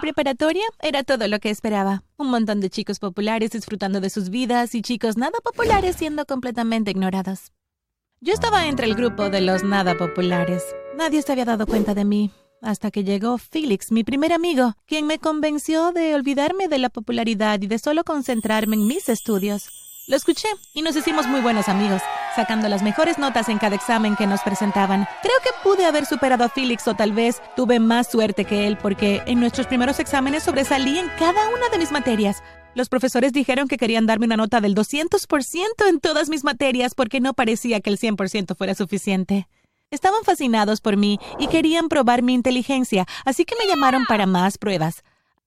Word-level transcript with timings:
preparatoria 0.00 0.64
era 0.80 1.04
todo 1.04 1.28
lo 1.28 1.38
que 1.38 1.50
esperaba. 1.50 2.02
Un 2.16 2.30
montón 2.30 2.60
de 2.60 2.70
chicos 2.70 2.98
populares 2.98 3.50
disfrutando 3.50 4.00
de 4.00 4.10
sus 4.10 4.30
vidas 4.30 4.74
y 4.74 4.82
chicos 4.82 5.16
nada 5.16 5.38
populares 5.44 5.96
siendo 5.96 6.26
completamente 6.26 6.90
ignorados. 6.90 7.52
Yo 8.20 8.34
estaba 8.34 8.66
entre 8.66 8.86
el 8.86 8.94
grupo 8.94 9.30
de 9.30 9.40
los 9.40 9.62
nada 9.62 9.96
populares. 9.96 10.62
Nadie 10.96 11.22
se 11.22 11.32
había 11.32 11.44
dado 11.44 11.66
cuenta 11.66 11.94
de 11.94 12.04
mí, 12.04 12.30
hasta 12.60 12.90
que 12.90 13.04
llegó 13.04 13.38
Felix, 13.38 13.92
mi 13.92 14.04
primer 14.04 14.32
amigo, 14.32 14.74
quien 14.86 15.06
me 15.06 15.18
convenció 15.18 15.92
de 15.92 16.14
olvidarme 16.14 16.68
de 16.68 16.78
la 16.78 16.90
popularidad 16.90 17.60
y 17.62 17.66
de 17.66 17.78
solo 17.78 18.04
concentrarme 18.04 18.76
en 18.76 18.86
mis 18.86 19.08
estudios. 19.08 19.89
Lo 20.06 20.16
escuché 20.16 20.48
y 20.74 20.82
nos 20.82 20.96
hicimos 20.96 21.26
muy 21.26 21.40
buenos 21.40 21.68
amigos, 21.68 22.02
sacando 22.34 22.68
las 22.68 22.82
mejores 22.82 23.18
notas 23.18 23.48
en 23.48 23.58
cada 23.58 23.76
examen 23.76 24.16
que 24.16 24.26
nos 24.26 24.40
presentaban. 24.40 25.06
Creo 25.22 25.34
que 25.42 25.50
pude 25.62 25.84
haber 25.86 26.04
superado 26.04 26.44
a 26.44 26.48
Felix 26.48 26.88
o 26.88 26.94
tal 26.94 27.12
vez 27.12 27.40
tuve 27.54 27.78
más 27.78 28.10
suerte 28.10 28.44
que 28.44 28.66
él 28.66 28.76
porque 28.76 29.22
en 29.26 29.38
nuestros 29.38 29.66
primeros 29.66 30.00
exámenes 30.00 30.42
sobresalí 30.42 30.98
en 30.98 31.08
cada 31.18 31.48
una 31.48 31.68
de 31.70 31.78
mis 31.78 31.92
materias. 31.92 32.42
Los 32.74 32.88
profesores 32.88 33.32
dijeron 33.32 33.68
que 33.68 33.76
querían 33.76 34.06
darme 34.06 34.26
una 34.26 34.36
nota 34.36 34.60
del 34.60 34.74
200% 34.74 35.88
en 35.88 36.00
todas 36.00 36.28
mis 36.28 36.44
materias 36.44 36.94
porque 36.94 37.20
no 37.20 37.34
parecía 37.34 37.80
que 37.80 37.90
el 37.90 37.98
100% 37.98 38.56
fuera 38.56 38.74
suficiente. 38.74 39.48
Estaban 39.90 40.22
fascinados 40.24 40.80
por 40.80 40.96
mí 40.96 41.18
y 41.38 41.48
querían 41.48 41.88
probar 41.88 42.22
mi 42.22 42.32
inteligencia, 42.32 43.06
así 43.24 43.44
que 43.44 43.56
me 43.56 43.66
llamaron 43.68 44.04
para 44.06 44.26
más 44.26 44.56
pruebas. 44.56 45.02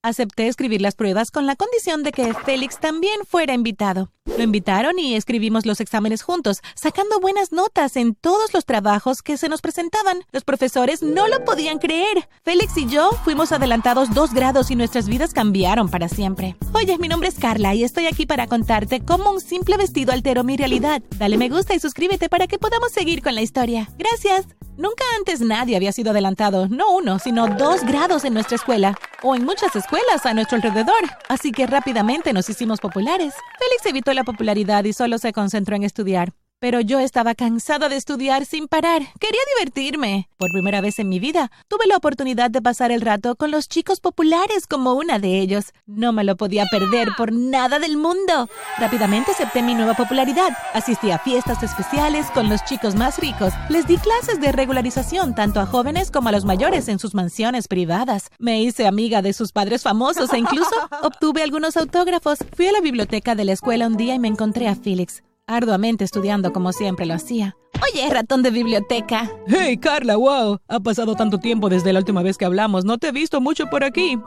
Acepté 0.06 0.50
escribir 0.50 0.82
las 0.82 0.96
pruebas 0.96 1.32
con 1.32 1.48
la 1.48 1.56
condición 1.56 2.04
de 2.04 2.12
que 2.12 2.34
Félix 2.34 2.78
también 2.78 3.22
fuera 3.26 3.54
invitado. 3.54 4.12
Lo 4.38 4.44
invitaron 4.44 5.00
y 5.00 5.16
escribimos 5.16 5.66
los 5.66 5.80
exámenes 5.80 6.24
juntos, 6.24 6.60
sacando 6.76 7.22
buenas 7.22 7.54
notas 7.54 7.96
en 7.96 8.14
todos 8.14 8.54
los 8.54 8.66
trabajos 8.66 9.22
que 9.22 9.38
se 9.38 9.48
nos 9.48 9.62
presentaban. 9.62 10.26
Los 10.34 10.44
profesores 10.44 11.04
no 11.04 11.30
lo 11.30 11.46
podían 11.46 11.80
creer. 11.80 12.28
Félix 12.44 12.76
y 12.76 12.86
yo 12.86 13.12
fuimos 13.24 13.54
adelantados 13.54 14.14
dos 14.14 14.34
grados 14.34 14.72
y 14.72 14.76
nuestras 14.76 15.08
vidas 15.08 15.32
cambiaron 15.32 15.88
para 15.88 16.10
siempre. 16.10 16.58
Oye, 16.74 16.98
mi 16.98 17.08
nombre 17.08 17.30
es 17.30 17.36
Carla 17.36 17.74
y 17.74 17.86
estoy 17.86 18.08
aquí 18.08 18.26
para 18.26 18.48
contarte 18.48 19.00
cómo 19.06 19.32
un 19.32 19.40
simple 19.40 19.78
vestido 19.78 20.12
alteró 20.12 20.44
mi 20.44 20.58
realidad. 20.58 21.02
Dale 21.18 21.38
me 21.38 21.48
gusta 21.48 21.76
y 21.76 21.80
suscríbete 21.80 22.28
para 22.28 22.48
que 22.48 22.60
podamos 22.60 22.92
seguir 22.92 23.22
con 23.24 23.36
la 23.36 23.42
historia. 23.42 23.90
Gracias. 23.98 24.48
Nunca 24.76 25.04
antes 25.18 25.40
nadie 25.40 25.76
había 25.76 25.92
sido 25.92 26.12
adelantado, 26.12 26.68
no 26.68 26.92
uno, 26.94 27.20
sino 27.20 27.48
dos 27.48 27.84
grados 27.84 28.26
en 28.26 28.34
nuestra 28.34 28.56
escuela, 28.56 28.98
o 29.24 29.36
en 29.36 29.46
muchas 29.46 29.76
escuelas 29.76 30.26
a 30.26 30.34
nuestro 30.34 30.58
alrededor, 30.58 31.04
así 31.30 31.52
que 31.52 31.66
rápidamente 31.66 32.34
nos 32.34 32.50
hicimos 32.50 32.80
populares. 32.80 33.34
Félix 33.58 33.86
evitó 33.86 34.14
la 34.14 34.24
popularidad 34.24 34.84
y 34.84 34.94
solo 34.94 35.18
se 35.18 35.34
concentró 35.34 35.76
en 35.76 35.84
estudiar. 35.84 36.34
Pero 36.64 36.80
yo 36.80 37.02
estaba 37.02 37.36
cansada 37.36 37.90
de 37.90 37.98
estudiar 37.98 38.46
sin 38.46 38.70
parar. 38.70 39.02
Quería 39.20 39.42
divertirme. 39.58 40.30
Por 40.38 40.48
primera 40.50 40.80
vez 40.80 40.98
en 40.98 41.10
mi 41.10 41.20
vida, 41.20 41.52
tuve 41.68 41.88
la 41.88 41.98
oportunidad 41.98 42.50
de 42.50 42.62
pasar 42.62 42.90
el 42.94 43.02
rato 43.02 43.36
con 43.36 43.52
los 43.52 43.68
chicos 43.68 44.00
populares 44.00 44.66
como 44.66 44.94
una 44.94 45.20
de 45.20 45.42
ellos. 45.42 45.74
No 45.88 46.14
me 46.14 46.24
lo 46.24 46.38
podía 46.38 46.64
perder 46.72 47.10
por 47.18 47.34
nada 47.34 47.80
del 47.80 47.98
mundo. 47.98 48.48
Rápidamente 48.78 49.32
acepté 49.32 49.62
mi 49.62 49.76
nueva 49.76 49.96
popularidad. 49.96 50.58
Asistí 50.74 51.12
a 51.12 51.20
fiestas 51.20 51.62
especiales 51.64 52.28
con 52.34 52.48
los 52.48 52.64
chicos 52.64 52.96
más 52.96 53.20
ricos. 53.20 53.52
Les 53.68 53.86
di 53.86 53.98
clases 53.98 54.40
de 54.40 54.54
regularización 54.54 55.36
tanto 55.36 55.60
a 55.60 55.66
jóvenes 55.66 56.12
como 56.12 56.30
a 56.30 56.32
los 56.32 56.46
mayores 56.46 56.88
en 56.88 56.98
sus 56.98 57.14
mansiones 57.14 57.68
privadas. 57.68 58.30
Me 58.40 58.62
hice 58.62 58.88
amiga 58.88 59.22
de 59.22 59.34
sus 59.34 59.52
padres 59.52 59.84
famosos 59.84 60.32
e 60.32 60.38
incluso 60.38 60.72
obtuve 61.04 61.44
algunos 61.44 61.76
autógrafos. 61.76 62.40
Fui 62.56 62.68
a 62.68 62.72
la 62.72 62.80
biblioteca 62.80 63.36
de 63.36 63.44
la 63.44 63.52
escuela 63.52 63.86
un 63.86 63.98
día 63.98 64.16
y 64.16 64.20
me 64.20 64.30
encontré 64.30 64.70
a 64.70 64.76
Felix 64.76 65.24
arduamente 65.48 66.04
estudiando 66.04 66.54
como 66.54 66.72
siempre 66.74 67.06
lo 67.06 67.14
hacía. 67.14 67.56
Oye, 67.92 68.10
ratón 68.10 68.44
de 68.44 68.52
biblioteca. 68.52 69.30
Hey, 69.48 69.78
Carla, 69.78 70.16
wow. 70.16 70.60
Ha 70.68 70.80
pasado 70.80 71.16
tanto 71.16 71.38
tiempo 71.38 71.70
desde 71.70 71.92
la 71.92 72.00
última 72.00 72.24
vez 72.24 72.38
que 72.38 72.46
hablamos. 72.46 72.86
No 72.86 72.98
te 72.98 73.10
he 73.10 73.12
visto 73.12 73.42
mucho 73.42 73.68
por 73.68 73.84
aquí. 73.84 74.18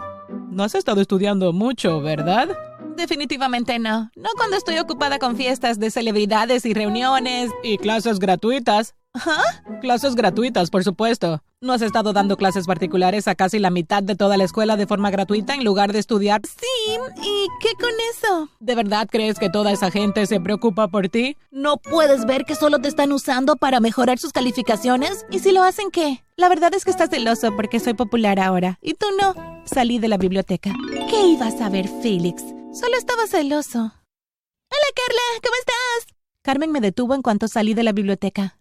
No 0.51 0.65
has 0.65 0.75
estado 0.75 1.01
estudiando 1.01 1.53
mucho, 1.53 2.01
¿verdad? 2.01 2.49
Definitivamente 2.97 3.79
no. 3.79 4.11
No 4.17 4.31
cuando 4.37 4.57
estoy 4.57 4.79
ocupada 4.79 5.19
con 5.19 5.37
fiestas 5.37 5.79
de 5.79 5.91
celebridades 5.91 6.67
y 6.67 6.75
reuniones. 6.75 7.51
Y 7.63 7.79
clases 7.79 8.19
gratuitas. 8.19 8.95
¿Ah? 9.15 9.43
Clases 9.81 10.15
gratuitas, 10.15 10.71
por 10.71 10.85
supuesto. 10.85 11.43
¿No 11.63 11.73
has 11.73 11.81
estado 11.81 12.13
dando 12.13 12.37
clases 12.37 12.67
particulares 12.67 13.27
a 13.29 13.35
casi 13.35 13.59
la 13.59 13.71
mitad 13.71 14.03
de 14.03 14.15
toda 14.15 14.37
la 14.37 14.45
escuela 14.45 14.77
de 14.77 14.87
forma 14.87 15.11
gratuita 15.11 15.55
en 15.55 15.65
lugar 15.65 15.91
de 15.95 16.01
estudiar? 16.01 16.43
Sí, 16.45 16.99
¿y 17.23 17.47
qué 17.63 17.71
con 17.81 17.93
eso? 18.13 18.51
¿De 18.61 18.75
verdad 18.75 19.09
crees 19.11 19.39
que 19.39 19.49
toda 19.49 19.73
esa 19.73 19.91
gente 19.91 20.27
se 20.27 20.39
preocupa 20.39 20.89
por 20.89 21.09
ti? 21.09 21.39
¿No 21.51 21.79
puedes 21.79 22.27
ver 22.27 22.45
que 22.45 22.55
solo 22.55 22.79
te 22.81 22.89
están 22.89 23.11
usando 23.11 23.57
para 23.57 23.81
mejorar 23.81 24.19
sus 24.19 24.33
calificaciones? 24.33 25.25
¿Y 25.31 25.39
si 25.39 25.51
lo 25.51 25.63
hacen 25.63 25.91
qué? 25.91 26.23
La 26.37 26.51
verdad 26.51 26.75
es 26.75 26.85
que 26.85 26.91
estás 26.91 27.09
celoso 27.09 27.57
porque 27.57 27.81
soy 27.81 27.95
popular 27.95 28.39
ahora. 28.39 28.79
Y 28.83 28.93
tú 28.93 29.07
no. 29.19 29.35
Salí 29.65 29.99
de 29.99 30.09
la 30.09 30.19
biblioteca. 30.19 30.75
¿Qué 31.09 31.27
ibas 31.27 31.59
a 31.63 31.71
ver, 31.71 31.89
Félix? 32.03 32.43
Solo 32.75 32.99
estaba 32.99 33.27
celoso. 33.27 33.79
Hola, 33.79 34.91
Carla, 34.95 35.41
¿cómo 35.43 35.55
estás? 35.59 36.15
Carmen 36.43 36.71
me 36.71 36.83
detuvo 36.83 37.15
en 37.15 37.23
cuanto 37.23 37.49
salí 37.49 37.73
de 37.73 37.83
la 37.83 37.93
biblioteca. 37.93 38.59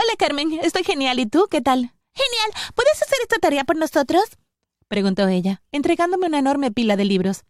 Hola, 0.00 0.14
Carmen. 0.16 0.60
Estoy 0.62 0.84
genial. 0.84 1.18
¿Y 1.18 1.26
tú 1.26 1.48
qué 1.50 1.60
tal? 1.60 1.92
Genial. 2.14 2.72
¿Puedes 2.76 3.02
hacer 3.02 3.18
esta 3.20 3.38
tarea 3.38 3.64
por 3.64 3.76
nosotros? 3.76 4.22
preguntó 4.86 5.26
ella, 5.26 5.60
entregándome 5.72 6.28
una 6.28 6.38
enorme 6.38 6.70
pila 6.70 6.96
de 6.96 7.04
libros. 7.04 7.42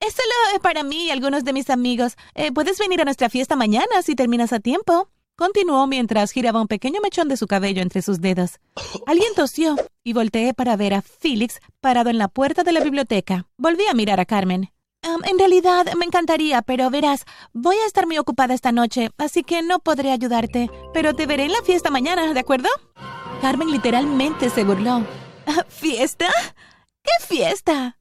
Es 0.00 0.14
solo 0.14 0.62
para 0.62 0.84
mí 0.84 1.06
y 1.06 1.10
algunos 1.10 1.42
de 1.42 1.52
mis 1.52 1.68
amigos. 1.68 2.16
Eh, 2.34 2.52
Puedes 2.52 2.78
venir 2.78 3.00
a 3.00 3.04
nuestra 3.04 3.28
fiesta 3.28 3.56
mañana 3.56 4.00
si 4.02 4.14
terminas 4.14 4.52
a 4.52 4.60
tiempo. 4.60 5.10
Continuó 5.36 5.88
mientras 5.88 6.30
giraba 6.30 6.60
un 6.60 6.68
pequeño 6.68 7.00
mechón 7.00 7.28
de 7.28 7.36
su 7.36 7.48
cabello 7.48 7.82
entre 7.82 8.00
sus 8.00 8.20
dedos. 8.20 8.60
Alguien 9.06 9.34
tosió 9.34 9.74
y 10.04 10.12
volteé 10.12 10.54
para 10.54 10.76
ver 10.76 10.94
a 10.94 11.02
Félix 11.02 11.58
parado 11.80 12.10
en 12.10 12.18
la 12.18 12.28
puerta 12.28 12.62
de 12.62 12.72
la 12.72 12.80
biblioteca. 12.80 13.46
Volví 13.58 13.86
a 13.88 13.94
mirar 13.94 14.20
a 14.20 14.24
Carmen. 14.24 14.70
En 15.02 15.38
realidad, 15.38 15.86
me 15.96 16.04
encantaría, 16.04 16.60
pero 16.62 16.90
verás, 16.90 17.24
voy 17.52 17.76
a 17.76 17.86
estar 17.86 18.06
muy 18.06 18.18
ocupada 18.18 18.52
esta 18.52 18.72
noche, 18.72 19.10
así 19.16 19.42
que 19.42 19.62
no 19.62 19.78
podré 19.78 20.12
ayudarte. 20.12 20.70
Pero 20.92 21.14
te 21.14 21.26
veré 21.26 21.44
en 21.44 21.52
la 21.52 21.62
fiesta 21.62 21.90
mañana, 21.90 22.32
¿de 22.34 22.40
acuerdo? 22.40 22.68
Carmen 23.40 23.70
literalmente 23.70 24.50
se 24.50 24.64
burló. 24.64 25.04
¿Fiesta? 25.68 26.28
¿Qué 27.02 27.26
fiesta? 27.26 27.96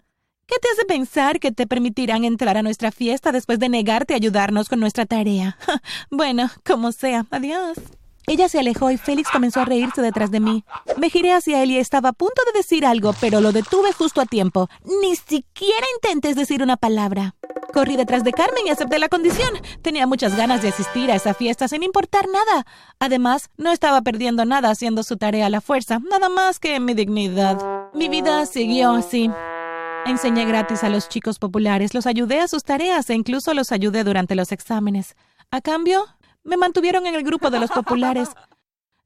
¿Qué 0.45 0.55
te 0.59 0.67
hace 0.73 0.85
pensar 0.85 1.39
que 1.39 1.51
te 1.51 1.67
permitirán 1.67 2.23
entrar 2.23 2.57
a 2.57 2.63
nuestra 2.63 2.91
fiesta 2.91 3.31
después 3.31 3.59
de 3.59 3.69
negarte 3.69 4.13
a 4.13 4.17
ayudarnos 4.17 4.67
con 4.67 4.79
nuestra 4.79 5.05
tarea? 5.05 5.57
bueno, 6.09 6.49
como 6.65 6.91
sea. 6.91 7.25
Adiós. 7.29 7.77
Ella 8.29 8.47
se 8.47 8.59
alejó 8.59 8.91
y 8.91 8.97
Félix 8.97 9.31
comenzó 9.31 9.59
a 9.59 9.65
reírse 9.65 10.03
detrás 10.03 10.29
de 10.29 10.39
mí. 10.39 10.63
Me 10.97 11.09
giré 11.09 11.33
hacia 11.33 11.63
él 11.63 11.71
y 11.71 11.79
estaba 11.79 12.09
a 12.09 12.13
punto 12.13 12.43
de 12.45 12.59
decir 12.59 12.85
algo, 12.85 13.15
pero 13.19 13.41
lo 13.41 13.51
detuve 13.51 13.91
justo 13.91 14.21
a 14.21 14.27
tiempo. 14.27 14.69
Ni 15.01 15.15
siquiera 15.15 15.87
intentes 15.95 16.35
decir 16.35 16.61
una 16.61 16.77
palabra. 16.77 17.33
Corrí 17.73 17.95
detrás 17.95 18.23
de 18.23 18.31
Carmen 18.31 18.67
y 18.67 18.69
acepté 18.69 18.99
la 18.99 19.09
condición. 19.09 19.49
Tenía 19.81 20.05
muchas 20.05 20.37
ganas 20.37 20.61
de 20.61 20.69
asistir 20.69 21.09
a 21.09 21.15
esa 21.15 21.33
fiesta 21.33 21.67
sin 21.67 21.81
importar 21.81 22.27
nada. 22.27 22.67
Además, 22.99 23.49
no 23.57 23.71
estaba 23.71 24.03
perdiendo 24.03 24.45
nada 24.45 24.69
haciendo 24.69 25.01
su 25.01 25.17
tarea 25.17 25.47
a 25.47 25.49
la 25.49 25.59
fuerza, 25.59 25.97
nada 25.97 26.29
más 26.29 26.59
que 26.59 26.79
mi 26.79 26.93
dignidad. 26.93 27.59
Mi 27.95 28.09
vida 28.09 28.45
siguió 28.45 28.91
así. 28.91 29.31
Enseñé 30.05 30.45
gratis 30.45 30.83
a 30.83 30.89
los 30.89 31.09
chicos 31.09 31.39
populares, 31.39 31.95
los 31.95 32.05
ayudé 32.05 32.41
a 32.41 32.47
sus 32.47 32.63
tareas 32.63 33.09
e 33.09 33.15
incluso 33.15 33.55
los 33.55 33.71
ayudé 33.71 34.03
durante 34.03 34.35
los 34.35 34.51
exámenes. 34.51 35.15
A 35.49 35.61
cambio, 35.61 36.05
me 36.43 36.57
mantuvieron 36.57 37.05
en 37.05 37.15
el 37.15 37.23
grupo 37.23 37.49
de 37.49 37.59
los 37.59 37.71
populares. 37.71 38.29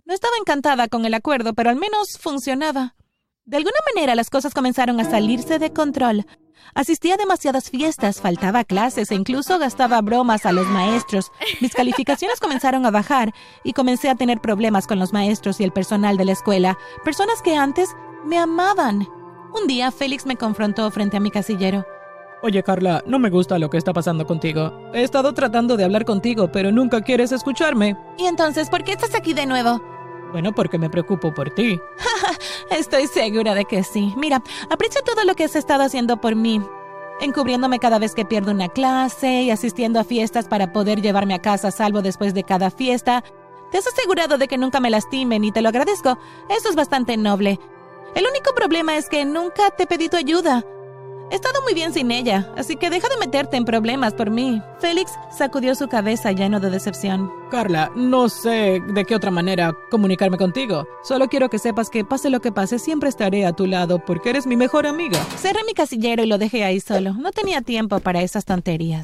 No 0.05 0.13
estaba 0.13 0.35
encantada 0.39 0.87
con 0.87 1.05
el 1.05 1.13
acuerdo, 1.13 1.53
pero 1.53 1.69
al 1.69 1.77
menos 1.77 2.17
funcionaba. 2.19 2.95
De 3.45 3.57
alguna 3.57 3.77
manera 3.93 4.15
las 4.15 4.29
cosas 4.29 4.53
comenzaron 4.53 4.99
a 4.99 5.09
salirse 5.09 5.59
de 5.59 5.73
control. 5.73 6.25
Asistía 6.75 7.15
a 7.15 7.17
demasiadas 7.17 7.69
fiestas, 7.69 8.21
faltaba 8.21 8.63
clases 8.63 9.11
e 9.11 9.15
incluso 9.15 9.59
gastaba 9.59 10.01
bromas 10.01 10.45
a 10.45 10.53
los 10.53 10.67
maestros. 10.67 11.31
Mis 11.61 11.73
calificaciones 11.73 12.39
comenzaron 12.39 12.85
a 12.85 12.91
bajar 12.91 13.33
y 13.63 13.73
comencé 13.73 14.09
a 14.09 14.15
tener 14.15 14.39
problemas 14.39 14.87
con 14.87 14.97
los 14.97 15.13
maestros 15.13 15.59
y 15.59 15.63
el 15.63 15.71
personal 15.71 16.17
de 16.17 16.25
la 16.25 16.31
escuela, 16.31 16.77
personas 17.03 17.41
que 17.41 17.55
antes 17.55 17.89
me 18.25 18.37
amaban. 18.37 19.07
Un 19.53 19.67
día 19.67 19.91
Félix 19.91 20.25
me 20.25 20.37
confrontó 20.37 20.89
frente 20.89 21.17
a 21.17 21.19
mi 21.19 21.29
casillero. 21.29 21.85
Oye, 22.43 22.61
Carla, 22.61 23.01
no 23.07 23.19
me 23.19 23.29
gusta 23.29 23.57
lo 23.57 23.69
que 23.69 23.77
está 23.77 23.93
pasando 23.93 24.27
contigo. 24.27 24.91
He 24.93 25.01
estado 25.01 25.33
tratando 25.33 25.77
de 25.77 25.85
hablar 25.85 26.03
contigo, 26.03 26.51
pero 26.51 26.73
nunca 26.73 26.99
quieres 26.99 27.31
escucharme. 27.31 27.95
¿Y 28.17 28.25
entonces 28.25 28.69
por 28.69 28.83
qué 28.83 28.91
estás 28.91 29.15
aquí 29.15 29.33
de 29.33 29.45
nuevo? 29.45 29.81
Bueno, 30.33 30.51
porque 30.51 30.77
me 30.77 30.89
preocupo 30.89 31.33
por 31.33 31.51
ti. 31.51 31.79
Estoy 32.69 33.07
segura 33.07 33.55
de 33.55 33.63
que 33.63 33.81
sí. 33.83 34.13
Mira, 34.17 34.43
aprecio 34.69 35.01
todo 35.03 35.23
lo 35.23 35.35
que 35.35 35.45
has 35.45 35.55
estado 35.55 35.83
haciendo 35.83 36.19
por 36.19 36.35
mí. 36.35 36.61
Encubriéndome 37.21 37.79
cada 37.79 37.97
vez 37.97 38.13
que 38.13 38.25
pierdo 38.25 38.51
una 38.51 38.67
clase 38.67 39.43
y 39.43 39.49
asistiendo 39.49 40.01
a 40.01 40.03
fiestas 40.03 40.49
para 40.49 40.73
poder 40.73 41.01
llevarme 41.01 41.35
a 41.35 41.41
casa 41.41 41.69
a 41.69 41.71
salvo 41.71 42.01
después 42.01 42.33
de 42.33 42.43
cada 42.43 42.71
fiesta. 42.71 43.23
Te 43.71 43.77
has 43.77 43.87
asegurado 43.87 44.37
de 44.37 44.49
que 44.49 44.57
nunca 44.57 44.81
me 44.81 44.89
lastimen 44.89 45.45
y 45.45 45.53
te 45.53 45.61
lo 45.61 45.69
agradezco. 45.69 46.19
Eso 46.49 46.67
es 46.67 46.75
bastante 46.75 47.15
noble. 47.15 47.57
El 48.15 48.25
único 48.27 48.53
problema 48.53 48.97
es 48.97 49.07
que 49.07 49.23
nunca 49.23 49.71
te 49.71 49.83
he 49.83 49.87
pedido 49.87 50.17
ayuda. 50.17 50.65
He 51.33 51.35
estado 51.35 51.63
muy 51.63 51.73
bien 51.73 51.91
sin 51.93 52.11
ella, 52.11 52.47
así 52.55 52.75
que 52.75 52.91
deja 52.91 53.09
de 53.09 53.17
meterte 53.17 53.57
en 53.57 53.65
problemas 53.65 54.13
por 54.13 54.29
mí. 54.29 54.61
Félix 54.77 55.13
sacudió 55.35 55.73
su 55.73 55.87
cabeza 55.87 56.31
lleno 56.31 56.59
de 56.59 56.69
decepción. 56.69 57.27
Carla, 57.49 57.91
no 57.95 58.29
sé 58.29 58.83
de 58.93 59.03
qué 59.03 59.15
otra 59.15 59.31
manera 59.31 59.75
comunicarme 59.89 60.37
contigo. 60.37 60.85
Solo 61.03 61.29
quiero 61.29 61.49
que 61.49 61.57
sepas 61.57 61.89
que 61.89 62.05
pase 62.05 62.29
lo 62.29 62.39
que 62.39 62.51
pase, 62.51 62.77
siempre 62.77 63.09
estaré 63.09 63.47
a 63.47 63.53
tu 63.53 63.65
lado 63.65 63.97
porque 63.97 64.29
eres 64.29 64.45
mi 64.45 64.55
mejor 64.55 64.85
amiga. 64.85 65.17
Cerré 65.35 65.61
mi 65.65 65.73
casillero 65.73 66.21
y 66.21 66.27
lo 66.27 66.37
dejé 66.37 66.65
ahí 66.65 66.79
solo. 66.79 67.13
No 67.13 67.31
tenía 67.31 67.61
tiempo 67.61 67.99
para 67.99 68.21
esas 68.21 68.45
tonterías. 68.45 69.03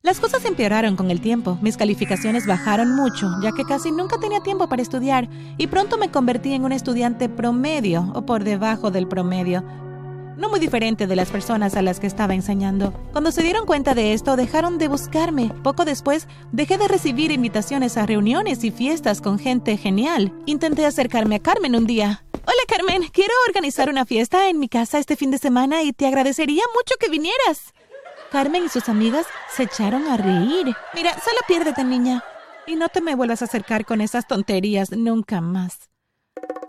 Las 0.00 0.20
cosas 0.20 0.46
empeoraron 0.46 0.96
con 0.96 1.10
el 1.10 1.20
tiempo. 1.20 1.58
Mis 1.60 1.76
calificaciones 1.76 2.46
bajaron 2.46 2.96
mucho, 2.96 3.28
ya 3.42 3.52
que 3.52 3.64
casi 3.64 3.90
nunca 3.90 4.18
tenía 4.18 4.40
tiempo 4.40 4.70
para 4.70 4.80
estudiar, 4.80 5.28
y 5.58 5.66
pronto 5.66 5.98
me 5.98 6.10
convertí 6.10 6.54
en 6.54 6.64
un 6.64 6.72
estudiante 6.72 7.28
promedio 7.28 8.10
o 8.14 8.24
por 8.24 8.42
debajo 8.42 8.90
del 8.90 9.06
promedio, 9.06 9.64
no 10.38 10.48
muy 10.48 10.60
diferente 10.60 11.06
de 11.06 11.16
las 11.16 11.30
personas 11.30 11.74
a 11.74 11.82
las 11.82 11.98
que 11.98 12.06
estaba 12.06 12.32
enseñando. 12.32 12.92
Cuando 13.12 13.32
se 13.32 13.42
dieron 13.42 13.66
cuenta 13.66 13.94
de 13.94 14.12
esto, 14.12 14.36
dejaron 14.36 14.78
de 14.78 14.88
buscarme. 14.88 15.52
Poco 15.64 15.84
después, 15.84 16.28
dejé 16.52 16.78
de 16.78 16.86
recibir 16.86 17.32
invitaciones 17.32 17.96
a 17.96 18.06
reuniones 18.06 18.62
y 18.62 18.70
fiestas 18.70 19.20
con 19.20 19.38
gente 19.38 19.76
genial. 19.76 20.32
Intenté 20.46 20.86
acercarme 20.86 21.36
a 21.36 21.40
Carmen 21.40 21.74
un 21.74 21.86
día. 21.86 22.24
Hola 22.32 22.62
Carmen, 22.68 23.02
quiero 23.12 23.34
organizar 23.48 23.90
una 23.90 24.06
fiesta 24.06 24.48
en 24.48 24.58
mi 24.58 24.68
casa 24.68 24.98
este 24.98 25.16
fin 25.16 25.30
de 25.30 25.38
semana 25.38 25.82
y 25.82 25.92
te 25.92 26.06
agradecería 26.06 26.62
mucho 26.74 26.94
que 26.98 27.10
vinieras. 27.10 27.74
Carmen 28.30 28.64
y 28.64 28.68
sus 28.68 28.88
amigas 28.88 29.26
se 29.54 29.64
echaron 29.64 30.06
a 30.06 30.16
reír. 30.16 30.74
Mira, 30.94 31.12
solo 31.14 31.40
piérdete, 31.48 31.82
niña. 31.82 32.22
Y 32.66 32.76
no 32.76 32.88
te 32.88 33.00
me 33.00 33.16
vuelvas 33.16 33.42
a 33.42 33.46
acercar 33.46 33.84
con 33.84 34.00
esas 34.00 34.28
tonterías 34.28 34.92
nunca 34.92 35.40
más. 35.40 35.90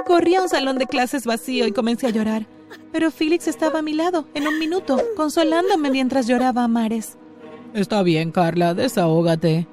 Corrí 0.08 0.36
a 0.36 0.42
un 0.42 0.50
salón 0.50 0.80
de 0.80 0.88
clases 0.88 1.26
vacío 1.26 1.68
y 1.68 1.72
comencé 1.72 2.08
a 2.08 2.12
llorar. 2.12 2.48
Pero 2.92 3.12
Félix 3.12 3.48
estaba 3.48 3.80
a 3.80 3.82
mi 3.82 3.94
lado, 3.94 4.26
en 4.34 4.48
un 4.48 4.60
minuto, 4.60 5.02
consolándome 5.16 5.92
mientras 5.92 6.28
lloraba 6.28 6.64
a 6.64 6.68
mares. 6.68 7.18
Está 7.74 8.04
bien, 8.04 8.32
Carla, 8.32 8.74
desahógate. 8.74 9.68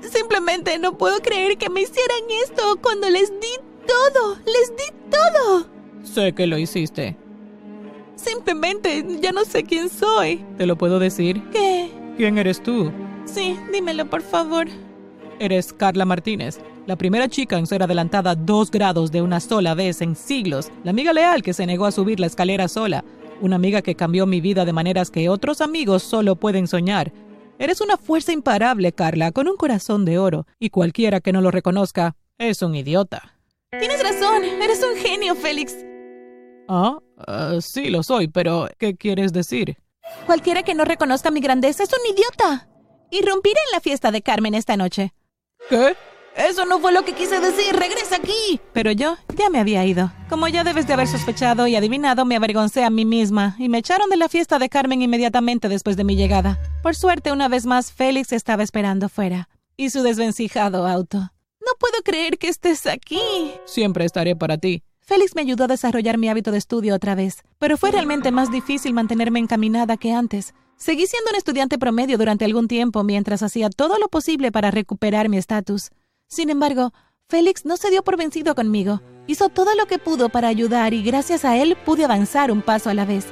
Simplemente 0.00 0.78
no 0.78 0.96
puedo 0.98 1.18
creer 1.20 1.58
que 1.58 1.70
me 1.70 1.82
hicieran 1.82 2.22
esto 2.44 2.78
cuando 2.82 3.08
les 3.10 3.30
di 3.30 3.56
todo. 3.86 4.36
Les 4.46 4.70
di 4.76 5.10
todo. 5.10 5.66
Sé 6.02 6.32
que 6.32 6.46
lo 6.46 6.58
hiciste. 6.58 7.16
Simplemente 8.16 9.04
ya 9.20 9.32
no 9.32 9.44
sé 9.44 9.64
quién 9.64 9.88
soy. 9.88 10.44
¿Te 10.56 10.66
lo 10.66 10.76
puedo 10.76 10.98
decir? 10.98 11.42
¿Qué? 11.50 11.90
¿Quién 12.16 12.38
eres 12.38 12.62
tú? 12.62 12.92
Sí, 13.24 13.58
dímelo, 13.72 14.08
por 14.08 14.22
favor. 14.22 14.66
Eres 15.38 15.72
Carla 15.72 16.04
Martínez, 16.04 16.60
la 16.86 16.96
primera 16.96 17.28
chica 17.28 17.58
en 17.58 17.66
ser 17.66 17.82
adelantada 17.82 18.34
dos 18.34 18.70
grados 18.70 19.12
de 19.12 19.22
una 19.22 19.40
sola 19.40 19.74
vez 19.74 20.02
en 20.02 20.16
siglos, 20.16 20.70
la 20.84 20.90
amiga 20.90 21.12
leal 21.12 21.42
que 21.42 21.54
se 21.54 21.66
negó 21.66 21.86
a 21.86 21.92
subir 21.92 22.18
la 22.18 22.26
escalera 22.26 22.68
sola, 22.68 23.04
una 23.40 23.56
amiga 23.56 23.82
que 23.82 23.94
cambió 23.94 24.26
mi 24.26 24.40
vida 24.40 24.64
de 24.64 24.72
maneras 24.72 25.10
que 25.10 25.28
otros 25.28 25.60
amigos 25.60 26.02
solo 26.02 26.36
pueden 26.36 26.66
soñar. 26.66 27.12
Eres 27.58 27.80
una 27.80 27.96
fuerza 27.96 28.32
imparable, 28.32 28.92
Carla, 28.92 29.30
con 29.30 29.46
un 29.48 29.56
corazón 29.56 30.04
de 30.04 30.18
oro, 30.18 30.46
y 30.58 30.70
cualquiera 30.70 31.20
que 31.20 31.32
no 31.32 31.40
lo 31.40 31.50
reconozca 31.50 32.16
es 32.38 32.62
un 32.62 32.74
idiota. 32.74 33.36
Tienes 33.70 34.02
razón, 34.02 34.42
eres 34.44 34.82
un 34.82 34.96
genio, 34.96 35.34
Félix. 35.34 35.76
Ah, 36.68 36.98
ah, 37.26 37.58
sí 37.60 37.90
lo 37.90 38.02
soy, 38.02 38.28
pero 38.28 38.68
¿qué 38.78 38.96
quieres 38.96 39.32
decir? 39.32 39.76
Cualquiera 40.26 40.62
que 40.62 40.74
no 40.74 40.84
reconozca 40.84 41.30
mi 41.30 41.40
grandeza 41.40 41.84
es 41.84 41.90
un 41.92 42.14
idiota. 42.14 42.68
Irrumpiré 43.10 43.60
en 43.68 43.72
la 43.72 43.80
fiesta 43.80 44.10
de 44.10 44.22
Carmen 44.22 44.54
esta 44.54 44.76
noche. 44.76 45.12
¿Qué? 45.68 45.94
Eso 46.36 46.64
no 46.64 46.80
fue 46.80 46.92
lo 46.92 47.04
que 47.04 47.14
quise 47.14 47.40
decir. 47.40 47.74
Regresa 47.74 48.16
aquí. 48.16 48.60
Pero 48.72 48.90
yo 48.92 49.16
ya 49.36 49.50
me 49.50 49.58
había 49.58 49.84
ido. 49.84 50.12
Como 50.28 50.48
ya 50.48 50.64
debes 50.64 50.86
de 50.86 50.94
haber 50.94 51.08
sospechado 51.08 51.66
y 51.66 51.76
adivinado, 51.76 52.24
me 52.24 52.36
avergoncé 52.36 52.84
a 52.84 52.90
mí 52.90 53.04
misma 53.04 53.56
y 53.58 53.68
me 53.68 53.78
echaron 53.78 54.08
de 54.10 54.16
la 54.16 54.28
fiesta 54.28 54.58
de 54.58 54.68
Carmen 54.68 55.02
inmediatamente 55.02 55.68
después 55.68 55.96
de 55.96 56.04
mi 56.04 56.16
llegada. 56.16 56.58
Por 56.82 56.96
suerte, 56.96 57.32
una 57.32 57.48
vez 57.48 57.66
más, 57.66 57.92
Félix 57.92 58.32
estaba 58.32 58.62
esperando 58.62 59.08
fuera. 59.08 59.48
Y 59.76 59.90
su 59.90 60.02
desvencijado 60.02 60.86
auto. 60.86 61.18
No 61.18 61.72
puedo 61.78 62.02
creer 62.04 62.38
que 62.38 62.48
estés 62.48 62.86
aquí. 62.86 63.20
Siempre 63.64 64.04
estaré 64.04 64.34
para 64.34 64.58
ti. 64.58 64.82
Félix 65.00 65.34
me 65.34 65.42
ayudó 65.42 65.64
a 65.64 65.68
desarrollar 65.68 66.16
mi 66.16 66.28
hábito 66.28 66.52
de 66.52 66.58
estudio 66.58 66.94
otra 66.94 67.14
vez, 67.14 67.42
pero 67.58 67.76
fue 67.76 67.90
realmente 67.90 68.30
más 68.30 68.50
difícil 68.50 68.94
mantenerme 68.94 69.40
encaminada 69.40 69.96
que 69.96 70.12
antes. 70.12 70.54
Seguí 70.76 71.06
siendo 71.06 71.30
un 71.30 71.36
estudiante 71.36 71.78
promedio 71.78 72.18
durante 72.18 72.44
algún 72.44 72.66
tiempo 72.66 73.04
mientras 73.04 73.42
hacía 73.42 73.70
todo 73.70 73.98
lo 73.98 74.08
posible 74.08 74.50
para 74.50 74.70
recuperar 74.70 75.28
mi 75.28 75.38
estatus. 75.38 75.90
Sin 76.32 76.48
embargo, 76.48 76.94
Félix 77.28 77.66
no 77.66 77.76
se 77.76 77.90
dio 77.90 78.02
por 78.02 78.16
vencido 78.16 78.54
conmigo. 78.54 79.02
Hizo 79.26 79.50
todo 79.50 79.74
lo 79.74 79.84
que 79.84 79.98
pudo 79.98 80.30
para 80.30 80.48
ayudar 80.48 80.94
y 80.94 81.02
gracias 81.02 81.44
a 81.44 81.58
él 81.58 81.76
pude 81.84 82.06
avanzar 82.06 82.50
un 82.50 82.62
paso 82.62 82.88
a 82.88 82.94
la 82.94 83.04
vez. 83.04 83.26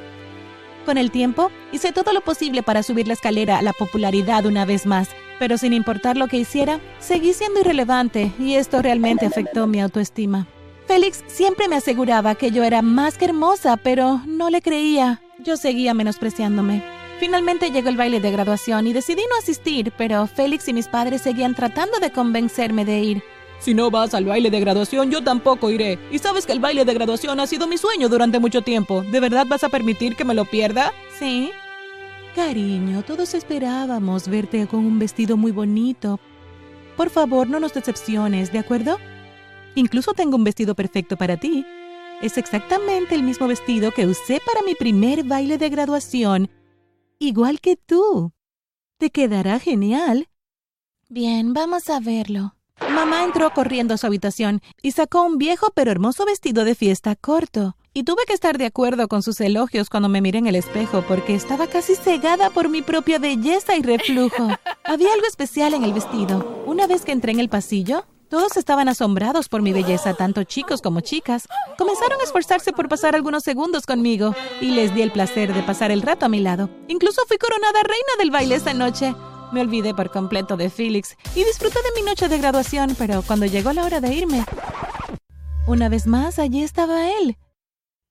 Con 0.85 0.99
el 0.99 1.09
tiempo, 1.09 1.49
hice 1.71 1.93
todo 1.93 2.13
lo 2.13 2.21
posible 2.21 2.61
para 2.61 2.83
subir 2.83 3.07
la 3.07 3.13
escalera 3.13 3.57
a 3.57 3.63
la 3.63 3.73
popularidad 3.73 4.45
una 4.45 4.65
vez 4.65 4.85
más, 4.85 5.09
pero 5.39 5.57
sin 5.57 5.73
importar 5.73 6.15
lo 6.15 6.27
que 6.27 6.37
hiciera, 6.37 6.79
seguí 6.99 7.33
siendo 7.33 7.61
irrelevante 7.61 8.31
y 8.37 8.53
esto 8.53 8.83
realmente 8.83 9.25
afectó 9.25 9.65
mi 9.65 9.81
autoestima. 9.81 10.45
Félix 10.85 11.23
siempre 11.25 11.67
me 11.67 11.77
aseguraba 11.77 12.35
que 12.35 12.51
yo 12.51 12.63
era 12.63 12.83
más 12.83 13.17
que 13.17 13.25
hermosa, 13.25 13.77
pero 13.77 14.21
no 14.27 14.51
le 14.51 14.61
creía. 14.61 15.23
Yo 15.39 15.57
seguía 15.57 15.95
menospreciándome. 15.95 17.00
Finalmente 17.21 17.69
llegó 17.69 17.89
el 17.89 17.97
baile 17.97 18.19
de 18.19 18.31
graduación 18.31 18.87
y 18.87 18.93
decidí 18.93 19.21
no 19.29 19.37
asistir, 19.37 19.93
pero 19.95 20.25
Félix 20.25 20.67
y 20.69 20.73
mis 20.73 20.87
padres 20.87 21.21
seguían 21.21 21.53
tratando 21.53 21.99
de 21.99 22.11
convencerme 22.11 22.83
de 22.83 22.99
ir. 22.99 23.23
Si 23.59 23.75
no 23.75 23.91
vas 23.91 24.15
al 24.15 24.25
baile 24.25 24.49
de 24.49 24.59
graduación, 24.59 25.11
yo 25.11 25.23
tampoco 25.23 25.69
iré. 25.69 25.99
Y 26.09 26.17
sabes 26.17 26.47
que 26.47 26.51
el 26.53 26.59
baile 26.59 26.83
de 26.83 26.95
graduación 26.95 27.39
ha 27.39 27.45
sido 27.45 27.67
mi 27.67 27.77
sueño 27.77 28.09
durante 28.09 28.39
mucho 28.39 28.63
tiempo. 28.63 29.03
¿De 29.03 29.19
verdad 29.19 29.45
vas 29.47 29.63
a 29.63 29.69
permitir 29.69 30.15
que 30.15 30.25
me 30.25 30.33
lo 30.33 30.45
pierda? 30.45 30.93
Sí. 31.19 31.51
Cariño, 32.33 33.03
todos 33.03 33.35
esperábamos 33.35 34.27
verte 34.27 34.65
con 34.65 34.79
un 34.79 34.97
vestido 34.97 35.37
muy 35.37 35.51
bonito. 35.51 36.19
Por 36.97 37.11
favor, 37.11 37.47
no 37.47 37.59
nos 37.59 37.75
decepciones, 37.75 38.51
¿de 38.51 38.57
acuerdo? 38.57 38.97
Incluso 39.75 40.13
tengo 40.13 40.37
un 40.37 40.43
vestido 40.43 40.73
perfecto 40.73 41.17
para 41.17 41.37
ti. 41.37 41.67
Es 42.23 42.39
exactamente 42.39 43.13
el 43.13 43.21
mismo 43.21 43.47
vestido 43.47 43.91
que 43.91 44.07
usé 44.07 44.41
para 44.43 44.65
mi 44.65 44.73
primer 44.73 45.23
baile 45.23 45.59
de 45.59 45.69
graduación, 45.69 46.49
igual 47.21 47.61
que 47.61 47.77
tú. 47.77 48.33
Te 48.97 49.11
quedará 49.11 49.59
genial. 49.59 50.27
Bien, 51.07 51.53
vamos 51.53 51.89
a 51.89 51.99
verlo. 51.99 52.55
Mamá 52.89 53.23
entró 53.23 53.53
corriendo 53.53 53.93
a 53.93 53.97
su 53.97 54.07
habitación 54.07 54.61
y 54.81 54.91
sacó 54.91 55.23
un 55.23 55.37
viejo 55.37 55.71
pero 55.75 55.91
hermoso 55.91 56.25
vestido 56.25 56.65
de 56.65 56.73
fiesta 56.73 57.15
corto. 57.15 57.75
Y 57.93 58.03
tuve 58.03 58.23
que 58.25 58.33
estar 58.33 58.57
de 58.57 58.65
acuerdo 58.65 59.07
con 59.07 59.21
sus 59.21 59.39
elogios 59.39 59.89
cuando 59.89 60.09
me 60.09 60.21
miré 60.21 60.39
en 60.39 60.47
el 60.47 60.55
espejo 60.55 61.03
porque 61.07 61.35
estaba 61.35 61.67
casi 61.67 61.95
cegada 61.95 62.49
por 62.49 62.69
mi 62.69 62.81
propia 62.81 63.19
belleza 63.19 63.75
y 63.75 63.81
reflujo. 63.83 64.47
Había 64.83 65.13
algo 65.13 65.27
especial 65.27 65.73
en 65.73 65.83
el 65.83 65.93
vestido. 65.93 66.63
Una 66.65 66.87
vez 66.87 67.03
que 67.03 67.11
entré 67.11 67.33
en 67.33 67.39
el 67.39 67.49
pasillo, 67.49 68.05
todos 68.31 68.55
estaban 68.55 68.87
asombrados 68.87 69.49
por 69.49 69.61
mi 69.61 69.73
belleza, 69.73 70.13
tanto 70.13 70.45
chicos 70.45 70.81
como 70.81 71.01
chicas. 71.01 71.49
Comenzaron 71.77 72.17
a 72.21 72.23
esforzarse 72.23 72.71
por 72.71 72.87
pasar 72.87 73.13
algunos 73.13 73.43
segundos 73.43 73.85
conmigo 73.85 74.33
y 74.61 74.71
les 74.71 74.95
di 74.95 75.01
el 75.01 75.11
placer 75.11 75.53
de 75.53 75.61
pasar 75.63 75.91
el 75.91 76.01
rato 76.01 76.25
a 76.25 76.29
mi 76.29 76.39
lado. 76.39 76.69
Incluso 76.87 77.23
fui 77.27 77.37
coronada 77.37 77.83
reina 77.83 78.13
del 78.17 78.31
baile 78.31 78.55
esa 78.55 78.73
noche. 78.73 79.13
Me 79.51 79.59
olvidé 79.59 79.93
por 79.93 80.11
completo 80.11 80.55
de 80.55 80.69
Felix 80.69 81.17
y 81.35 81.43
disfruté 81.43 81.79
de 81.83 82.01
mi 82.01 82.07
noche 82.07 82.29
de 82.29 82.37
graduación, 82.37 82.95
pero 82.97 83.21
cuando 83.21 83.47
llegó 83.47 83.73
la 83.73 83.83
hora 83.83 83.99
de 83.99 84.13
irme, 84.13 84.45
una 85.67 85.89
vez 85.89 86.07
más 86.07 86.39
allí 86.39 86.63
estaba 86.63 87.11
él, 87.11 87.35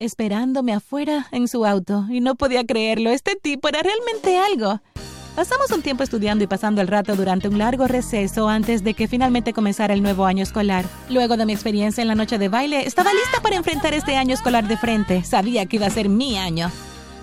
esperándome 0.00 0.74
afuera 0.74 1.28
en 1.32 1.48
su 1.48 1.64
auto, 1.64 2.04
y 2.10 2.20
no 2.20 2.34
podía 2.34 2.66
creerlo. 2.66 3.08
Este 3.08 3.36
tipo 3.36 3.68
era 3.68 3.82
realmente 3.82 4.38
algo. 4.38 4.82
Pasamos 5.36 5.70
un 5.70 5.80
tiempo 5.80 6.02
estudiando 6.02 6.44
y 6.44 6.46
pasando 6.46 6.80
el 6.80 6.88
rato 6.88 7.14
durante 7.14 7.48
un 7.48 7.56
largo 7.56 7.86
receso 7.86 8.48
antes 8.48 8.82
de 8.82 8.94
que 8.94 9.08
finalmente 9.08 9.52
comenzara 9.52 9.94
el 9.94 10.02
nuevo 10.02 10.26
año 10.26 10.42
escolar. 10.42 10.84
Luego 11.08 11.36
de 11.36 11.46
mi 11.46 11.52
experiencia 11.52 12.02
en 12.02 12.08
la 12.08 12.14
noche 12.14 12.36
de 12.36 12.48
baile, 12.48 12.86
estaba 12.86 13.12
lista 13.12 13.40
para 13.40 13.56
enfrentar 13.56 13.94
este 13.94 14.16
año 14.16 14.34
escolar 14.34 14.66
de 14.66 14.76
frente. 14.76 15.24
Sabía 15.24 15.66
que 15.66 15.76
iba 15.76 15.86
a 15.86 15.90
ser 15.90 16.08
mi 16.08 16.36
año. 16.36 16.70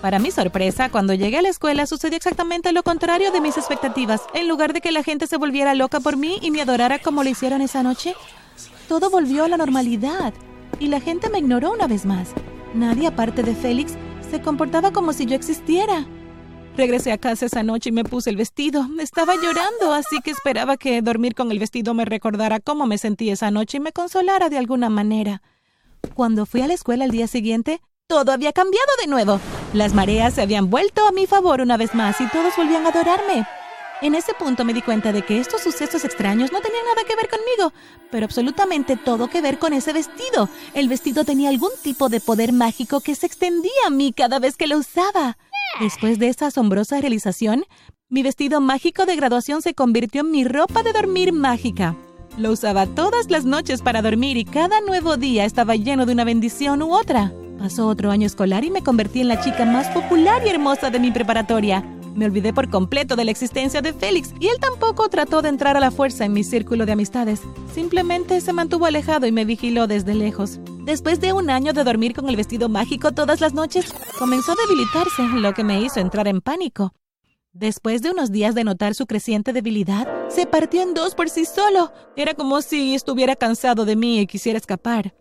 Para 0.00 0.18
mi 0.18 0.30
sorpresa, 0.30 0.90
cuando 0.90 1.12
llegué 1.12 1.38
a 1.38 1.42
la 1.42 1.48
escuela 1.48 1.86
sucedió 1.86 2.16
exactamente 2.16 2.72
lo 2.72 2.82
contrario 2.82 3.30
de 3.30 3.40
mis 3.40 3.56
expectativas. 3.56 4.22
En 4.32 4.48
lugar 4.48 4.72
de 4.72 4.80
que 4.80 4.92
la 4.92 5.02
gente 5.02 5.26
se 5.26 5.36
volviera 5.36 5.74
loca 5.74 6.00
por 6.00 6.16
mí 6.16 6.38
y 6.40 6.50
me 6.50 6.62
adorara 6.62 6.98
como 6.98 7.22
lo 7.22 7.30
hicieron 7.30 7.60
esa 7.60 7.82
noche, 7.82 8.14
todo 8.88 9.10
volvió 9.10 9.44
a 9.44 9.48
la 9.48 9.56
normalidad 9.56 10.32
y 10.80 10.88
la 10.88 11.00
gente 11.00 11.28
me 11.30 11.38
ignoró 11.38 11.72
una 11.72 11.86
vez 11.86 12.06
más. 12.06 12.30
Nadie 12.74 13.08
aparte 13.08 13.42
de 13.42 13.54
Félix 13.54 13.94
se 14.30 14.40
comportaba 14.40 14.92
como 14.92 15.12
si 15.12 15.26
yo 15.26 15.34
existiera. 15.34 16.06
Regresé 16.78 17.10
a 17.10 17.18
casa 17.18 17.46
esa 17.46 17.64
noche 17.64 17.88
y 17.88 17.92
me 17.92 18.04
puse 18.04 18.30
el 18.30 18.36
vestido. 18.36 18.86
Estaba 19.00 19.34
llorando, 19.34 19.92
así 19.92 20.20
que 20.22 20.30
esperaba 20.30 20.76
que 20.76 21.02
dormir 21.02 21.34
con 21.34 21.50
el 21.50 21.58
vestido 21.58 21.92
me 21.92 22.04
recordara 22.04 22.60
cómo 22.60 22.86
me 22.86 22.98
sentí 22.98 23.30
esa 23.30 23.50
noche 23.50 23.78
y 23.78 23.80
me 23.80 23.90
consolara 23.90 24.48
de 24.48 24.58
alguna 24.58 24.88
manera. 24.88 25.42
Cuando 26.14 26.46
fui 26.46 26.60
a 26.60 26.68
la 26.68 26.74
escuela 26.74 27.04
el 27.04 27.10
día 27.10 27.26
siguiente, 27.26 27.80
todo 28.06 28.30
había 28.30 28.52
cambiado 28.52 28.86
de 29.00 29.08
nuevo. 29.08 29.40
Las 29.72 29.92
mareas 29.92 30.34
se 30.34 30.42
habían 30.42 30.70
vuelto 30.70 31.04
a 31.04 31.10
mi 31.10 31.26
favor 31.26 31.62
una 31.62 31.76
vez 31.76 31.96
más 31.96 32.20
y 32.20 32.28
todos 32.28 32.54
volvían 32.56 32.86
a 32.86 32.90
adorarme. 32.90 33.44
En 34.00 34.14
ese 34.14 34.32
punto 34.34 34.64
me 34.64 34.72
di 34.72 34.80
cuenta 34.80 35.10
de 35.10 35.22
que 35.22 35.40
estos 35.40 35.60
sucesos 35.60 36.04
extraños 36.04 36.52
no 36.52 36.60
tenían 36.60 36.84
nada 36.84 37.02
que 37.04 37.16
ver 37.16 37.28
conmigo, 37.28 37.72
pero 38.12 38.26
absolutamente 38.26 38.96
todo 38.96 39.26
que 39.26 39.40
ver 39.40 39.58
con 39.58 39.72
ese 39.72 39.92
vestido. 39.92 40.48
El 40.74 40.88
vestido 40.88 41.24
tenía 41.24 41.48
algún 41.48 41.72
tipo 41.82 42.08
de 42.08 42.20
poder 42.20 42.52
mágico 42.52 43.00
que 43.00 43.16
se 43.16 43.26
extendía 43.26 43.72
a 43.84 43.90
mí 43.90 44.12
cada 44.12 44.38
vez 44.38 44.56
que 44.56 44.68
lo 44.68 44.78
usaba. 44.78 45.36
Después 45.80 46.18
de 46.18 46.28
esa 46.28 46.46
asombrosa 46.46 47.00
realización, 47.00 47.64
mi 48.08 48.24
vestido 48.24 48.60
mágico 48.60 49.06
de 49.06 49.14
graduación 49.14 49.62
se 49.62 49.74
convirtió 49.74 50.22
en 50.22 50.30
mi 50.32 50.44
ropa 50.44 50.82
de 50.82 50.92
dormir 50.92 51.32
mágica. 51.32 51.94
Lo 52.36 52.50
usaba 52.50 52.86
todas 52.86 53.30
las 53.30 53.44
noches 53.44 53.82
para 53.82 54.02
dormir 54.02 54.36
y 54.36 54.44
cada 54.44 54.80
nuevo 54.80 55.16
día 55.16 55.44
estaba 55.44 55.76
lleno 55.76 56.04
de 56.04 56.12
una 56.14 56.24
bendición 56.24 56.82
u 56.82 56.92
otra. 56.94 57.32
Pasó 57.58 57.86
otro 57.86 58.10
año 58.10 58.26
escolar 58.26 58.64
y 58.64 58.70
me 58.70 58.82
convertí 58.82 59.20
en 59.20 59.28
la 59.28 59.40
chica 59.40 59.64
más 59.64 59.88
popular 59.88 60.42
y 60.44 60.48
hermosa 60.48 60.90
de 60.90 60.98
mi 60.98 61.12
preparatoria. 61.12 61.84
Me 62.18 62.24
olvidé 62.24 62.52
por 62.52 62.68
completo 62.68 63.14
de 63.14 63.24
la 63.24 63.30
existencia 63.30 63.80
de 63.80 63.92
Félix 63.92 64.34
y 64.40 64.48
él 64.48 64.56
tampoco 64.60 65.08
trató 65.08 65.40
de 65.40 65.50
entrar 65.50 65.76
a 65.76 65.80
la 65.80 65.92
fuerza 65.92 66.24
en 66.24 66.32
mi 66.32 66.42
círculo 66.42 66.84
de 66.84 66.90
amistades. 66.90 67.42
Simplemente 67.72 68.40
se 68.40 68.52
mantuvo 68.52 68.86
alejado 68.86 69.28
y 69.28 69.30
me 69.30 69.44
vigiló 69.44 69.86
desde 69.86 70.16
lejos. 70.16 70.58
Después 70.80 71.20
de 71.20 71.32
un 71.32 71.48
año 71.48 71.72
de 71.72 71.84
dormir 71.84 72.14
con 72.14 72.28
el 72.28 72.34
vestido 72.34 72.68
mágico 72.68 73.12
todas 73.12 73.40
las 73.40 73.54
noches, 73.54 73.94
comenzó 74.18 74.50
a 74.50 74.56
debilitarse, 74.66 75.22
lo 75.36 75.54
que 75.54 75.62
me 75.62 75.80
hizo 75.80 76.00
entrar 76.00 76.26
en 76.26 76.40
pánico. 76.40 76.92
Después 77.52 78.02
de 78.02 78.10
unos 78.10 78.32
días 78.32 78.56
de 78.56 78.64
notar 78.64 78.96
su 78.96 79.06
creciente 79.06 79.52
debilidad, 79.52 80.08
se 80.28 80.44
partió 80.44 80.82
en 80.82 80.94
dos 80.94 81.14
por 81.14 81.30
sí 81.30 81.44
solo. 81.44 81.92
Era 82.16 82.34
como 82.34 82.62
si 82.62 82.96
estuviera 82.96 83.36
cansado 83.36 83.84
de 83.84 83.94
mí 83.94 84.18
y 84.18 84.26
quisiera 84.26 84.58
escapar. 84.58 85.14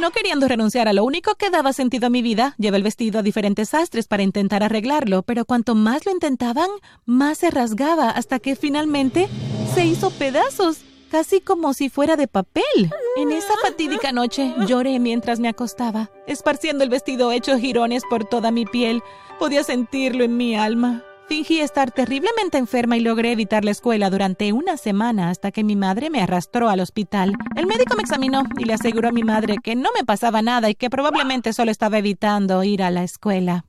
No 0.00 0.10
queriendo 0.10 0.46
renunciar 0.46 0.88
a 0.88 0.92
lo 0.92 1.04
único 1.04 1.34
que 1.34 1.50
daba 1.50 1.72
sentido 1.72 2.06
a 2.06 2.10
mi 2.10 2.22
vida, 2.22 2.54
llevé 2.58 2.76
el 2.76 2.82
vestido 2.82 3.18
a 3.18 3.22
diferentes 3.22 3.70
sastres 3.70 4.06
para 4.06 4.22
intentar 4.22 4.62
arreglarlo, 4.62 5.22
pero 5.22 5.44
cuanto 5.44 5.74
más 5.74 6.06
lo 6.06 6.12
intentaban, 6.12 6.68
más 7.06 7.38
se 7.38 7.50
rasgaba 7.50 8.10
hasta 8.10 8.38
que 8.38 8.56
finalmente 8.56 9.28
se 9.74 9.86
hizo 9.86 10.10
pedazos, 10.10 10.78
casi 11.10 11.40
como 11.40 11.74
si 11.74 11.88
fuera 11.88 12.16
de 12.16 12.28
papel. 12.28 12.90
En 13.16 13.32
esa 13.32 13.54
fatídica 13.62 14.12
noche 14.12 14.54
lloré 14.66 14.98
mientras 15.00 15.40
me 15.40 15.48
acostaba, 15.48 16.10
esparciendo 16.26 16.84
el 16.84 16.90
vestido 16.90 17.32
hecho 17.32 17.58
jirones 17.58 18.04
por 18.08 18.24
toda 18.24 18.50
mi 18.50 18.66
piel. 18.66 19.02
Podía 19.38 19.64
sentirlo 19.64 20.22
en 20.24 20.36
mi 20.36 20.56
alma. 20.56 21.02
Fingí 21.30 21.60
estar 21.60 21.92
terriblemente 21.92 22.58
enferma 22.58 22.96
y 22.96 23.00
logré 23.00 23.30
evitar 23.30 23.64
la 23.64 23.70
escuela 23.70 24.10
durante 24.10 24.52
una 24.52 24.76
semana 24.76 25.30
hasta 25.30 25.52
que 25.52 25.62
mi 25.62 25.76
madre 25.76 26.10
me 26.10 26.20
arrastró 26.20 26.68
al 26.68 26.80
hospital. 26.80 27.36
El 27.54 27.68
médico 27.68 27.94
me 27.94 28.02
examinó 28.02 28.42
y 28.58 28.64
le 28.64 28.72
aseguró 28.72 29.10
a 29.10 29.12
mi 29.12 29.22
madre 29.22 29.58
que 29.62 29.76
no 29.76 29.90
me 29.96 30.04
pasaba 30.04 30.42
nada 30.42 30.68
y 30.70 30.74
que 30.74 30.90
probablemente 30.90 31.52
solo 31.52 31.70
estaba 31.70 31.98
evitando 31.98 32.64
ir 32.64 32.82
a 32.82 32.90
la 32.90 33.04
escuela. 33.04 33.64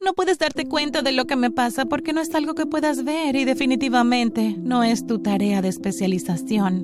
No 0.00 0.14
puedes 0.14 0.40
darte 0.40 0.66
cuenta 0.66 1.02
de 1.02 1.12
lo 1.12 1.26
que 1.26 1.36
me 1.36 1.52
pasa 1.52 1.84
porque 1.84 2.12
no 2.12 2.20
es 2.20 2.34
algo 2.34 2.56
que 2.56 2.66
puedas 2.66 3.04
ver 3.04 3.36
y 3.36 3.44
definitivamente 3.44 4.56
no 4.58 4.82
es 4.82 5.06
tu 5.06 5.20
tarea 5.20 5.62
de 5.62 5.68
especialización. 5.68 6.82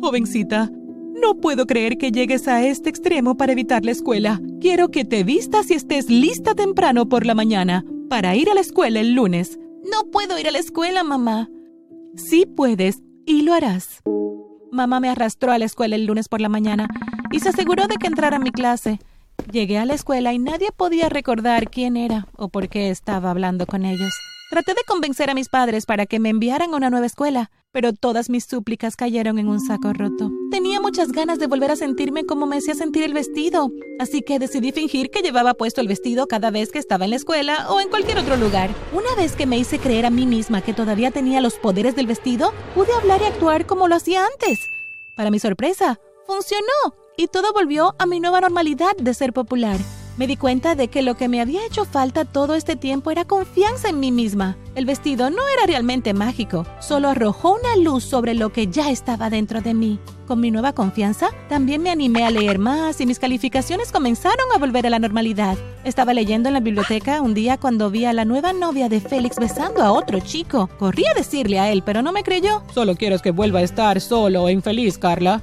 Jovencita, 0.00 0.70
no 1.20 1.34
puedo 1.34 1.66
creer 1.66 1.98
que 1.98 2.12
llegues 2.12 2.48
a 2.48 2.64
este 2.64 2.90
extremo 2.90 3.36
para 3.36 3.52
evitar 3.52 3.84
la 3.84 3.90
escuela. 3.90 4.40
Quiero 4.60 4.90
que 4.90 5.04
te 5.04 5.24
vistas 5.24 5.70
y 5.70 5.74
estés 5.74 6.08
lista 6.08 6.54
temprano 6.54 7.08
por 7.08 7.26
la 7.26 7.34
mañana 7.34 7.84
para 8.08 8.34
ir 8.36 8.50
a 8.50 8.54
la 8.54 8.60
escuela 8.60 9.00
el 9.00 9.14
lunes. 9.14 9.58
No 9.84 10.10
puedo 10.10 10.38
ir 10.38 10.48
a 10.48 10.50
la 10.50 10.58
escuela, 10.58 11.04
mamá. 11.04 11.48
Sí 12.16 12.46
puedes 12.46 13.02
y 13.26 13.42
lo 13.42 13.54
harás. 13.54 14.02
Mamá 14.72 15.00
me 15.00 15.08
arrastró 15.08 15.52
a 15.52 15.58
la 15.58 15.64
escuela 15.64 15.96
el 15.96 16.06
lunes 16.06 16.28
por 16.28 16.40
la 16.40 16.48
mañana 16.48 16.88
y 17.32 17.40
se 17.40 17.50
aseguró 17.50 17.86
de 17.86 17.96
que 17.96 18.06
entrara 18.06 18.36
a 18.36 18.40
mi 18.40 18.50
clase. 18.50 19.00
Llegué 19.50 19.78
a 19.78 19.86
la 19.86 19.94
escuela 19.94 20.32
y 20.32 20.38
nadie 20.38 20.68
podía 20.76 21.08
recordar 21.08 21.70
quién 21.70 21.96
era 21.96 22.26
o 22.36 22.48
por 22.48 22.68
qué 22.68 22.90
estaba 22.90 23.30
hablando 23.30 23.66
con 23.66 23.84
ellos. 23.84 24.12
Traté 24.50 24.74
de 24.74 24.82
convencer 24.84 25.30
a 25.30 25.34
mis 25.34 25.48
padres 25.48 25.86
para 25.86 26.06
que 26.06 26.18
me 26.18 26.28
enviaran 26.28 26.74
a 26.74 26.76
una 26.76 26.90
nueva 26.90 27.06
escuela, 27.06 27.52
pero 27.70 27.92
todas 27.92 28.28
mis 28.28 28.46
súplicas 28.46 28.96
cayeron 28.96 29.38
en 29.38 29.46
un 29.46 29.60
saco 29.60 29.92
roto. 29.92 30.28
Tenía 30.50 30.80
muchas 30.80 31.12
ganas 31.12 31.38
de 31.38 31.46
volver 31.46 31.70
a 31.70 31.76
sentirme 31.76 32.26
como 32.26 32.46
me 32.46 32.56
hacía 32.56 32.74
sentir 32.74 33.04
el 33.04 33.14
vestido, 33.14 33.70
así 34.00 34.22
que 34.22 34.40
decidí 34.40 34.72
fingir 34.72 35.12
que 35.12 35.22
llevaba 35.22 35.54
puesto 35.54 35.80
el 35.80 35.86
vestido 35.86 36.26
cada 36.26 36.50
vez 36.50 36.72
que 36.72 36.80
estaba 36.80 37.04
en 37.04 37.10
la 37.10 37.16
escuela 37.16 37.70
o 37.70 37.78
en 37.78 37.90
cualquier 37.90 38.18
otro 38.18 38.36
lugar. 38.36 38.70
Una 38.92 39.14
vez 39.16 39.36
que 39.36 39.46
me 39.46 39.56
hice 39.56 39.78
creer 39.78 40.04
a 40.04 40.10
mí 40.10 40.26
misma 40.26 40.62
que 40.62 40.74
todavía 40.74 41.12
tenía 41.12 41.40
los 41.40 41.54
poderes 41.54 41.94
del 41.94 42.08
vestido, 42.08 42.52
pude 42.74 42.92
hablar 42.92 43.22
y 43.22 43.26
actuar 43.26 43.66
como 43.66 43.86
lo 43.86 43.94
hacía 43.94 44.26
antes. 44.26 44.58
Para 45.14 45.30
mi 45.30 45.38
sorpresa, 45.38 46.00
funcionó 46.26 46.96
y 47.16 47.28
todo 47.28 47.52
volvió 47.52 47.94
a 48.00 48.06
mi 48.06 48.18
nueva 48.18 48.40
normalidad 48.40 48.96
de 48.96 49.14
ser 49.14 49.32
popular. 49.32 49.78
Me 50.20 50.26
di 50.26 50.36
cuenta 50.36 50.74
de 50.74 50.88
que 50.88 51.00
lo 51.00 51.14
que 51.14 51.28
me 51.28 51.40
había 51.40 51.64
hecho 51.64 51.86
falta 51.86 52.26
todo 52.26 52.54
este 52.54 52.76
tiempo 52.76 53.10
era 53.10 53.24
confianza 53.24 53.88
en 53.88 54.00
mí 54.00 54.12
misma. 54.12 54.58
El 54.74 54.84
vestido 54.84 55.30
no 55.30 55.48
era 55.48 55.64
realmente 55.64 56.12
mágico, 56.12 56.66
solo 56.78 57.08
arrojó 57.08 57.54
una 57.54 57.74
luz 57.76 58.04
sobre 58.04 58.34
lo 58.34 58.52
que 58.52 58.66
ya 58.66 58.90
estaba 58.90 59.30
dentro 59.30 59.62
de 59.62 59.72
mí. 59.72 59.98
Con 60.26 60.38
mi 60.38 60.50
nueva 60.50 60.74
confianza, 60.74 61.30
también 61.48 61.82
me 61.82 61.88
animé 61.88 62.26
a 62.26 62.30
leer 62.30 62.58
más 62.58 63.00
y 63.00 63.06
mis 63.06 63.18
calificaciones 63.18 63.92
comenzaron 63.92 64.44
a 64.54 64.58
volver 64.58 64.86
a 64.86 64.90
la 64.90 64.98
normalidad. 64.98 65.56
Estaba 65.84 66.12
leyendo 66.12 66.50
en 66.50 66.52
la 66.52 66.60
biblioteca 66.60 67.22
un 67.22 67.32
día 67.32 67.56
cuando 67.56 67.90
vi 67.90 68.04
a 68.04 68.12
la 68.12 68.26
nueva 68.26 68.52
novia 68.52 68.90
de 68.90 69.00
Félix 69.00 69.38
besando 69.38 69.82
a 69.82 69.90
otro 69.90 70.20
chico. 70.20 70.68
Corrí 70.78 71.06
a 71.06 71.14
decirle 71.14 71.58
a 71.58 71.72
él, 71.72 71.82
pero 71.82 72.02
no 72.02 72.12
me 72.12 72.24
creyó. 72.24 72.62
Solo 72.74 72.94
quieres 72.94 73.22
que 73.22 73.30
vuelva 73.30 73.60
a 73.60 73.62
estar 73.62 73.98
solo 74.02 74.48
e 74.48 74.52
infeliz, 74.52 74.98
Carla. 74.98 75.40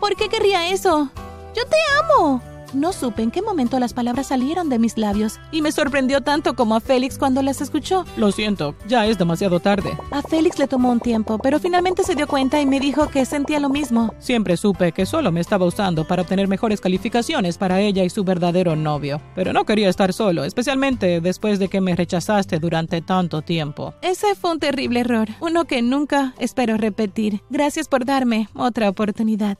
¿Por 0.00 0.16
qué 0.16 0.28
querría 0.28 0.70
eso? 0.70 1.08
Yo 1.54 1.62
te 1.66 1.76
amo. 2.00 2.42
No 2.74 2.92
supe 2.92 3.22
en 3.22 3.30
qué 3.30 3.42
momento 3.42 3.78
las 3.78 3.92
palabras 3.92 4.28
salieron 4.28 4.68
de 4.68 4.78
mis 4.78 4.96
labios 4.96 5.38
y 5.50 5.60
me 5.60 5.72
sorprendió 5.72 6.22
tanto 6.22 6.54
como 6.54 6.74
a 6.74 6.80
Félix 6.80 7.18
cuando 7.18 7.42
las 7.42 7.60
escuchó. 7.60 8.04
Lo 8.16 8.32
siento, 8.32 8.74
ya 8.88 9.06
es 9.06 9.18
demasiado 9.18 9.60
tarde. 9.60 9.96
A 10.10 10.22
Félix 10.22 10.58
le 10.58 10.66
tomó 10.66 10.90
un 10.90 11.00
tiempo, 11.00 11.38
pero 11.38 11.58
finalmente 11.58 12.02
se 12.02 12.14
dio 12.14 12.26
cuenta 12.26 12.60
y 12.60 12.66
me 12.66 12.80
dijo 12.80 13.08
que 13.08 13.26
sentía 13.26 13.60
lo 13.60 13.68
mismo. 13.68 14.14
Siempre 14.18 14.56
supe 14.56 14.92
que 14.92 15.06
solo 15.06 15.32
me 15.32 15.40
estaba 15.40 15.66
usando 15.66 16.06
para 16.06 16.22
obtener 16.22 16.48
mejores 16.48 16.80
calificaciones 16.80 17.58
para 17.58 17.80
ella 17.80 18.04
y 18.04 18.10
su 18.10 18.24
verdadero 18.24 18.74
novio. 18.74 19.20
Pero 19.34 19.52
no 19.52 19.64
quería 19.64 19.88
estar 19.88 20.12
solo, 20.12 20.44
especialmente 20.44 21.20
después 21.20 21.58
de 21.58 21.68
que 21.68 21.80
me 21.80 21.94
rechazaste 21.94 22.58
durante 22.58 23.02
tanto 23.02 23.42
tiempo. 23.42 23.94
Ese 24.02 24.34
fue 24.34 24.52
un 24.52 24.58
terrible 24.58 25.00
error, 25.00 25.28
uno 25.40 25.64
que 25.64 25.82
nunca 25.82 26.34
espero 26.38 26.76
repetir. 26.76 27.42
Gracias 27.50 27.88
por 27.88 28.04
darme 28.04 28.48
otra 28.54 28.88
oportunidad. 28.88 29.58